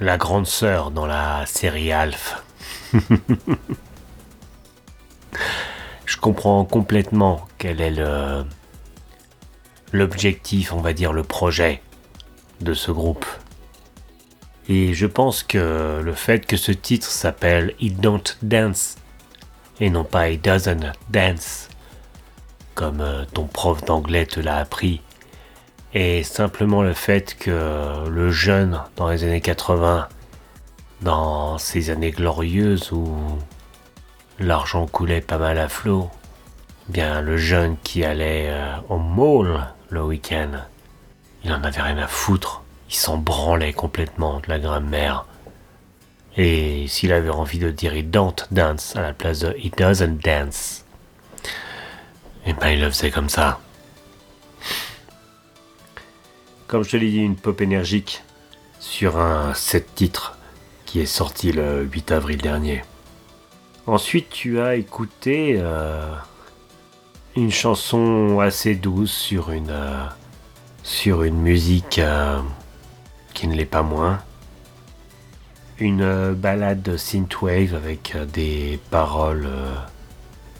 [0.00, 2.42] la grande sœur dans la série Alf.
[6.06, 7.94] Je comprends complètement quel est
[9.92, 11.82] l'objectif, on va dire le projet
[12.60, 13.26] de ce groupe.
[14.68, 18.96] Et je pense que le fait que ce titre s'appelle It Don't Dance
[19.80, 21.68] et non pas It Doesn't Dance,
[22.74, 25.00] comme euh, ton prof d'anglais te l'a appris,
[25.94, 30.08] et simplement le fait que le jeune dans les années 80,
[31.02, 33.16] dans ces années glorieuses où
[34.38, 36.10] l'argent coulait pas mal à flot,
[36.88, 40.50] bien le jeune qui allait euh, au mall le week-end,
[41.44, 42.62] il en avait rien à foutre.
[42.90, 45.26] Il s'en branlait complètement de la grammaire.
[46.36, 50.18] Et s'il avait envie de dire It don't dance à la place de It doesn't
[50.22, 50.84] dance,
[52.46, 53.60] et ben il le faisait comme ça.
[56.68, 58.22] Comme je te l'ai dit, une pop énergique
[58.78, 60.36] sur un set titre
[60.84, 62.82] qui est sorti le 8 avril dernier.
[63.86, 66.12] Ensuite, tu as écouté euh,
[67.36, 70.04] une chanson assez douce sur une, euh,
[70.82, 72.38] sur une musique euh,
[73.32, 74.22] qui ne l'est pas moins.
[75.78, 79.48] Une balade synthwave avec des paroles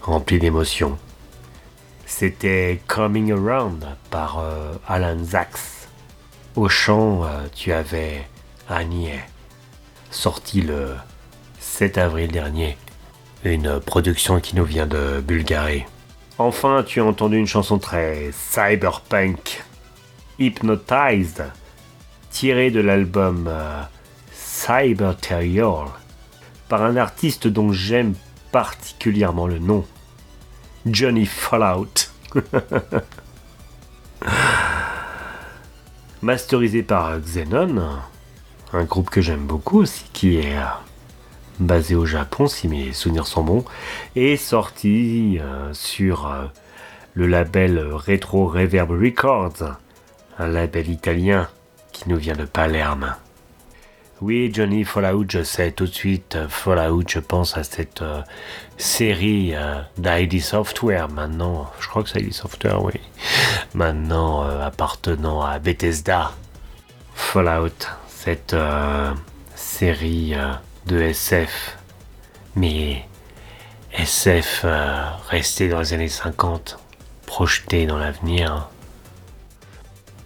[0.01, 0.97] remplies d'émotions.
[2.07, 4.43] C'était Coming Around par
[4.87, 5.78] Alan Sachs.
[6.59, 8.27] Au chant, euh, tu avais
[8.69, 9.11] Annie,
[10.11, 10.97] sorti le
[11.61, 12.77] 7 avril dernier.
[13.45, 15.85] Une production qui nous vient de Bulgarie.
[16.37, 19.63] Enfin, tu as entendu une chanson très cyberpunk,
[20.41, 21.45] Hypnotized,
[22.31, 23.81] tirée de l'album euh,
[24.33, 25.85] Cyber Terrier,
[26.69, 28.15] par un artiste dont j'aime
[28.51, 29.87] particulièrement le nom,
[30.87, 32.11] Johnny Fallout.
[36.21, 37.81] Masterisé par Xenon,
[38.73, 40.65] un groupe que j'aime beaucoup aussi, qui est euh,
[41.61, 43.65] basé au Japon, si mes souvenirs sont bons,
[44.17, 46.47] et sorti euh, sur euh,
[47.15, 49.77] le label Retro Reverb Records,
[50.41, 51.49] un label italien
[51.93, 53.15] qui nous vient de Palerme.
[54.21, 58.23] Oui, Johnny Fallout, je sais tout de suite, Fallout, je pense à cette euh,
[58.77, 62.95] série euh, d'ID Software, maintenant, je crois que c'est ID Software, oui,
[63.75, 66.33] maintenant euh, appartenant à Bethesda.
[67.15, 68.55] Fallout, cette
[69.55, 70.35] série
[70.87, 71.77] de SF,
[72.57, 73.05] mais
[73.93, 76.79] SF euh, resté dans les années 50,
[77.27, 78.69] projeté dans l'avenir.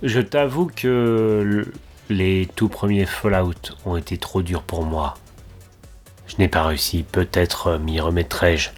[0.03, 1.67] Je t'avoue que
[2.09, 5.15] les tout premiers Fallout ont été trop durs pour moi.
[6.27, 8.71] Je n'ai pas réussi, peut-être m'y remettrai-je.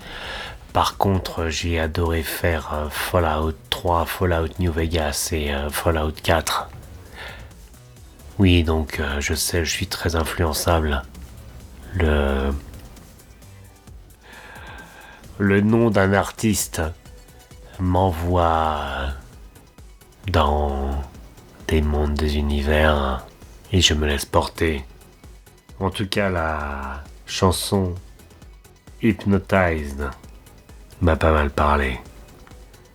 [0.73, 6.69] Par contre, j'ai adoré faire Fallout 3, Fallout New Vegas et Fallout 4.
[8.39, 11.03] Oui, donc euh, je sais, je suis très influençable.
[11.95, 12.53] le
[15.39, 16.81] le nom d'un artiste
[17.81, 18.79] m'envoie
[20.29, 20.91] dans
[21.69, 23.27] des mondes, des univers,
[23.73, 24.85] et je me laisse porter.
[25.81, 27.95] En tout cas, la chanson
[29.03, 30.11] Hypnotized
[31.01, 32.01] m'a pas mal parlé.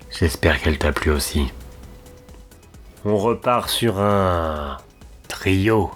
[0.09, 1.51] J'espère qu'elle t'a plu aussi.
[3.05, 4.77] On repart sur un
[5.27, 5.91] trio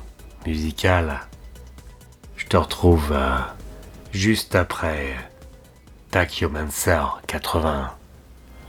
[0.45, 1.21] musical.
[2.37, 3.37] Je te retrouve euh,
[4.11, 5.15] juste après
[6.11, 7.91] Tachyomancer 80.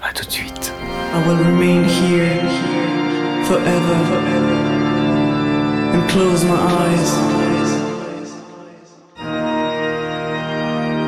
[0.02, 0.72] À tout de suite.
[1.14, 2.73] I will remain here
[3.46, 4.18] forever
[5.92, 7.10] and close my eyes.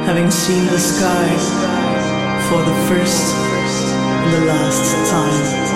[0.07, 1.28] Having seen the sky
[2.49, 3.34] for the first
[4.22, 5.75] and the last time.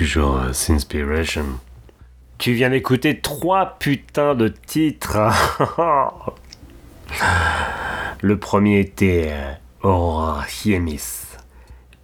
[0.00, 1.44] toujours euh, Sinspiration.
[2.38, 5.18] Tu viens d'écouter trois putains de titres.
[8.22, 9.52] Le premier était euh,
[9.82, 11.26] Aurora Hiemis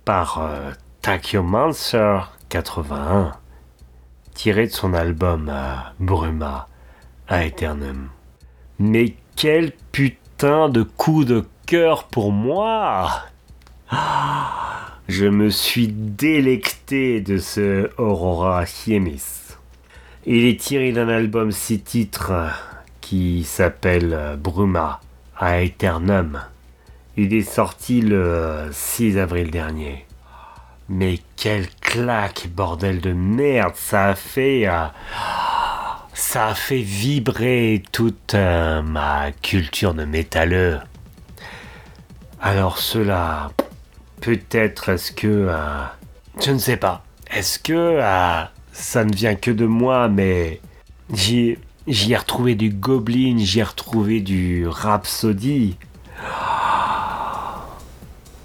[0.04, 2.18] par euh, Takio Monster
[2.50, 3.32] 81,
[4.34, 6.68] tiré de son album euh, Bruma
[7.28, 8.10] Aeternum.
[8.78, 13.22] Mais quel putain de coup de cœur pour moi
[15.08, 19.22] Je me suis délecté de ce Aurora Hiemis.
[20.26, 22.32] Il est tiré d'un album six titres
[23.00, 25.00] qui s'appelle Bruma
[25.38, 26.40] Aeternum.
[27.16, 30.06] Il est sorti le 6 avril dernier.
[30.88, 34.66] Mais quelle claque, bordel de merde, ça a fait...
[34.66, 34.86] euh,
[36.82, 40.78] vibrer toute euh, ma culture de métalleux.
[42.40, 43.52] Alors cela,
[44.26, 45.28] peut-être est-ce que...
[45.28, 45.84] euh,
[46.44, 47.04] je ne sais pas.
[47.30, 48.42] Est-ce que euh,
[48.72, 50.60] ça ne vient que de moi, mais
[51.12, 55.76] j'y ai retrouvé du Goblin, j'y ai retrouvé du Rhapsody.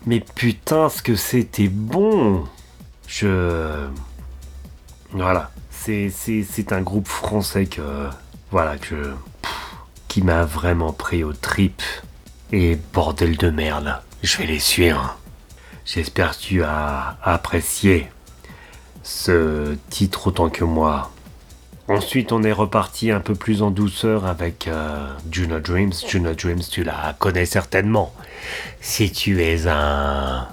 [0.06, 2.46] Mais putain, ce que c'était bon
[3.08, 3.88] Je...
[5.14, 5.50] Voilà.
[5.72, 8.08] C'est, un groupe français que...
[8.52, 9.16] Voilà, que...
[10.08, 11.82] qui m'a vraiment pris aux tripes.
[12.52, 15.18] Et bordel de merde, je vais les suivre.
[15.86, 18.08] J'espère que tu as apprécié
[19.04, 21.12] ce titre autant que moi.
[21.88, 25.92] Ensuite, on est reparti un peu plus en douceur avec euh, Juno Dreams.
[26.08, 28.14] Juno Dreams, tu la connais certainement.
[28.80, 30.48] Si tu es un,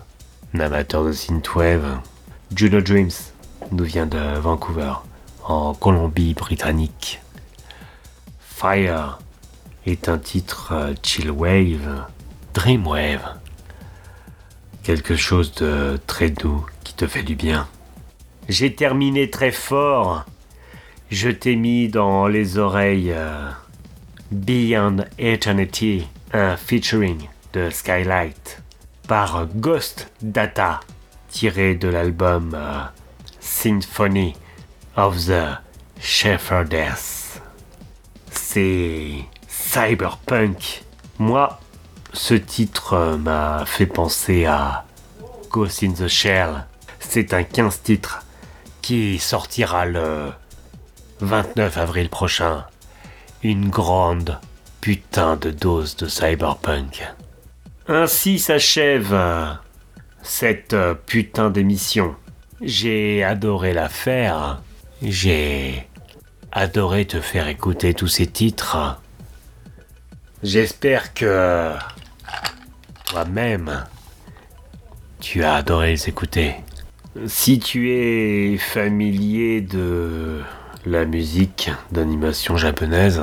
[0.59, 2.00] amateur de synthwave,
[2.55, 3.10] Juno Dreams
[3.70, 4.94] nous vient de Vancouver,
[5.44, 7.20] en Colombie-Britannique.
[8.40, 9.18] Fire
[9.86, 12.05] est un titre euh, chill wave,
[12.55, 12.84] dream.
[14.89, 17.69] Quelque chose de très doux qui te fait du bien.
[18.48, 20.24] J'ai terminé très fort.
[21.10, 23.51] Je t'ai mis dans les oreilles euh,
[24.31, 28.62] Beyond Eternity, un featuring de Skylight
[29.06, 30.81] par Ghost Data,
[31.28, 32.81] tiré de l'album euh,
[33.40, 34.36] Symphony
[34.97, 35.59] of the
[36.01, 37.43] Shepherdess.
[38.31, 39.16] C'est
[39.48, 40.82] cyberpunk.
[41.19, 41.60] Moi,
[42.12, 44.85] ce titre euh, m'a fait penser à
[45.51, 46.64] Ghost in the Shell.
[47.01, 48.24] C'est un 15 titres
[48.82, 50.32] qui sortira le
[51.20, 52.64] 29 avril prochain.
[53.43, 54.39] Une grande
[54.80, 57.06] putain de dose de cyberpunk.
[57.86, 59.47] Ainsi s'achève euh,
[60.22, 62.16] cette euh, putain d'émission.
[62.60, 64.60] J'ai adoré la faire.
[65.02, 65.86] J'ai
[66.52, 68.98] adoré te faire écouter tous ces titres.
[70.43, 71.74] J'espère que
[73.05, 73.84] toi-même,
[75.20, 76.55] tu as adoré les écouter.
[77.26, 80.42] Si tu es familier de
[80.86, 83.22] la musique d'animation japonaise,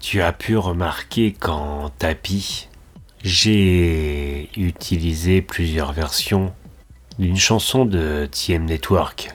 [0.00, 2.68] tu as pu remarquer qu'en tapis,
[3.22, 6.52] j'ai utilisé plusieurs versions
[7.18, 9.34] d'une chanson de TM Network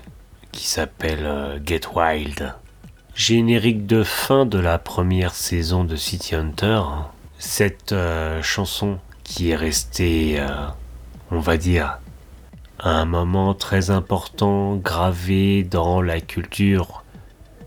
[0.51, 2.53] qui s'appelle euh, Get Wild.
[3.15, 6.81] Générique de fin de la première saison de City Hunter,
[7.40, 10.68] cette euh, chanson qui est restée, euh,
[11.32, 11.99] on va dire,
[12.80, 17.03] un moment très important gravé dans la culture,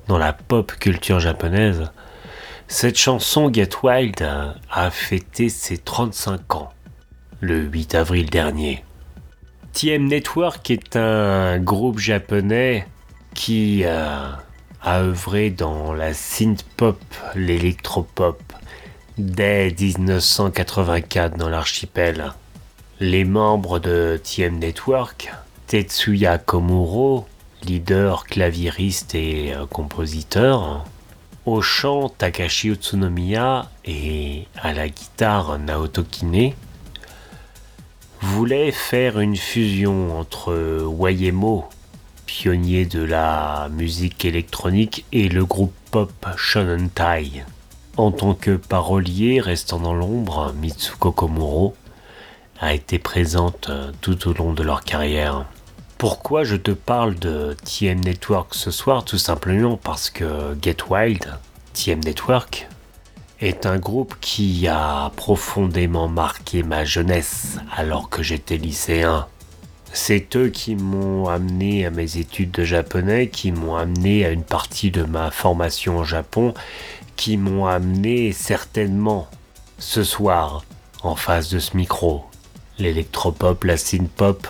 [0.07, 1.91] dans la pop culture japonaise,
[2.69, 4.23] cette chanson Get Wild
[4.71, 6.71] a fêté ses 35 ans,
[7.41, 8.85] le 8 avril dernier.
[9.73, 12.87] TM Network est un groupe japonais
[13.35, 14.29] qui euh,
[14.83, 16.99] a œuvré dans la synth-pop,
[17.35, 18.52] l'électropop,
[19.19, 22.33] dès 1984 dans l'archipel.
[23.01, 25.33] Les membres de TM Network,
[25.67, 27.27] Tetsuya Komuro,
[27.65, 30.85] leader, claviériste et euh, compositeur,
[31.45, 36.53] au chant Takashi Utsunomiya et à la guitare Naoto Kine,
[38.21, 41.69] voulaient faire une fusion entre Wayemo,
[42.27, 47.45] pionnier de la musique électronique, et le groupe pop Shonen Tai.
[47.99, 51.77] En tant que parolier restant dans l'ombre, Mitsuko Komuro
[52.59, 55.45] a été présente euh, tout au long de leur carrière.
[55.99, 59.05] Pourquoi je te parle de TM Network ce soir?
[59.05, 61.35] Tout simplement parce que Get Wild,
[61.75, 62.67] TM Network,
[63.43, 69.27] est un groupe qui a profondément marqué ma jeunesse alors que j'étais lycéen.
[69.93, 74.45] C'est eux qui m'ont amené à mes études de japonais, qui m'ont amené à une
[74.45, 76.55] partie de ma formation au Japon,
[77.31, 79.29] m'ont amené certainement
[79.79, 80.65] ce soir
[81.03, 82.25] en face de ce micro.
[82.79, 84.47] l'électropop, la synth-pop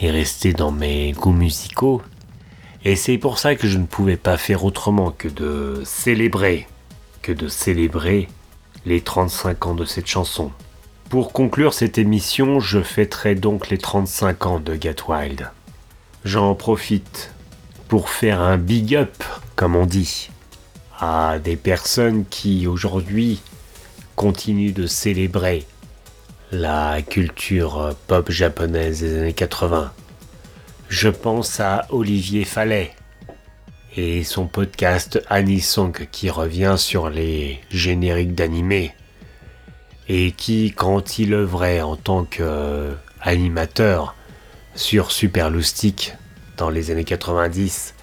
[0.00, 2.02] est resté dans mes goûts musicaux.
[2.84, 6.68] Et c'est pour ça que je ne pouvais pas faire autrement que de célébrer,
[7.22, 8.28] que de célébrer
[8.86, 10.52] les 35 ans de cette chanson.
[11.08, 15.50] Pour conclure cette émission, je fêterai donc les 35 ans de Get Wild.
[16.24, 17.32] J'en profite
[17.88, 19.24] pour faire un big up,
[19.56, 20.30] comme on dit,
[20.98, 23.40] à des personnes qui aujourd'hui
[24.16, 25.64] continuent de célébrer
[26.50, 29.92] la culture pop japonaise des années 80.
[30.88, 32.92] Je pense à Olivier Fallet
[33.96, 38.94] et son podcast Anisong qui revient sur les génériques d'animés
[40.08, 44.14] et qui, quand il œuvrait en tant qu'animateur
[44.74, 46.14] sur Super Loustic
[46.56, 47.94] dans les années 90,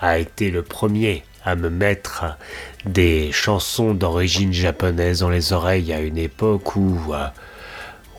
[0.00, 2.24] a été le premier à me mettre
[2.84, 7.26] des chansons d'origine japonaise dans les oreilles à une époque où euh,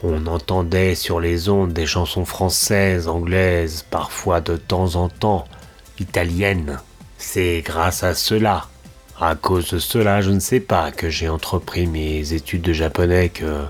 [0.04, 5.48] on entendait sur les ondes des chansons françaises, anglaises, parfois de temps en temps
[6.00, 6.80] italiennes.
[7.18, 8.68] C'est grâce à cela,
[9.20, 13.30] à cause de cela, je ne sais pas, que j'ai entrepris mes études de japonais,
[13.30, 13.66] que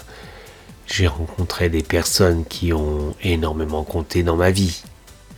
[0.88, 4.84] j'ai rencontré des personnes qui ont énormément compté dans ma vie.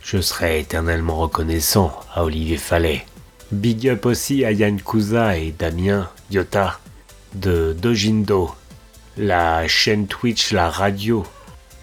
[0.02, 3.04] Je serai éternellement reconnaissant à Olivier Fallet.
[3.54, 4.80] Big up aussi à Yann
[5.36, 6.80] et Damien Yota
[7.34, 8.52] de Dojindo,
[9.16, 11.24] la chaîne Twitch, la radio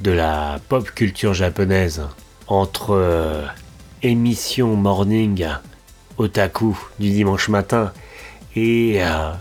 [0.02, 2.02] de la pop culture japonaise,
[2.48, 3.46] entre euh,
[4.04, 5.48] émission morning
[6.18, 7.94] otaku du dimanche matin
[8.56, 9.32] et euh,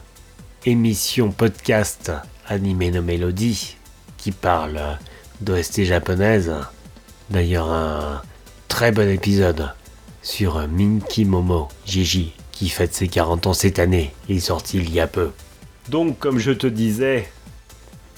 [0.64, 2.12] émission podcast
[2.46, 3.76] animé no Mélodie
[4.16, 4.80] qui parle
[5.40, 6.54] d'OST japonaise.
[7.28, 8.22] D'ailleurs, un
[8.68, 9.70] très bon épisode
[10.22, 14.12] sur Minky Momo Gigi qui fête ses 40 ans cette année.
[14.28, 15.30] Il est sorti il y a peu.
[15.88, 17.30] Donc, comme je te disais,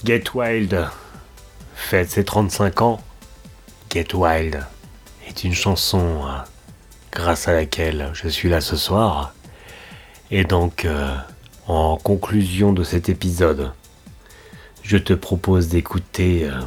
[0.03, 0.85] Get Wild
[1.75, 3.01] fête ses 35 ans.
[3.89, 4.65] Get Wild
[5.27, 6.31] est une chanson euh,
[7.11, 9.33] grâce à laquelle je suis là ce soir.
[10.29, 11.15] Et donc, euh,
[11.67, 13.71] en conclusion de cet épisode,
[14.81, 16.59] je te propose d'écouter euh,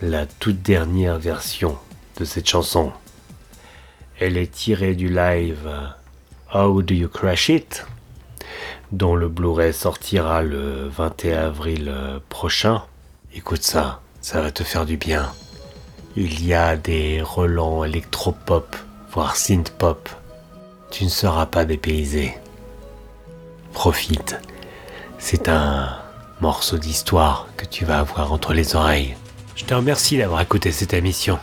[0.00, 1.76] la toute dernière version
[2.18, 2.92] de cette chanson.
[4.20, 5.66] Elle est tirée du live
[6.52, 7.86] How Do You Crash It
[8.92, 11.94] dont le Blu-ray sortira le 21 avril
[12.28, 12.82] prochain.
[13.34, 15.32] Écoute ça, ça va te faire du bien.
[16.16, 18.76] Il y a des relents électropop,
[19.10, 20.10] voire synth-pop.
[20.90, 22.34] Tu ne seras pas dépaysé.
[23.72, 24.36] Profite.
[25.18, 25.96] C'est un
[26.42, 29.16] morceau d'histoire que tu vas avoir entre les oreilles.
[29.56, 31.38] Je te remercie d'avoir écouté cette émission.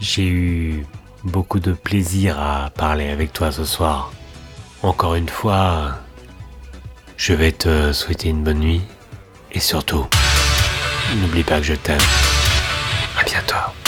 [0.00, 0.86] J'ai eu
[1.28, 4.12] beaucoup de plaisir à parler avec toi ce soir.
[4.82, 5.98] Encore une fois,
[7.16, 8.82] je vais te souhaiter une bonne nuit
[9.52, 10.06] et surtout,
[11.20, 11.98] n'oublie pas que je t'aime.
[13.18, 13.87] À bientôt.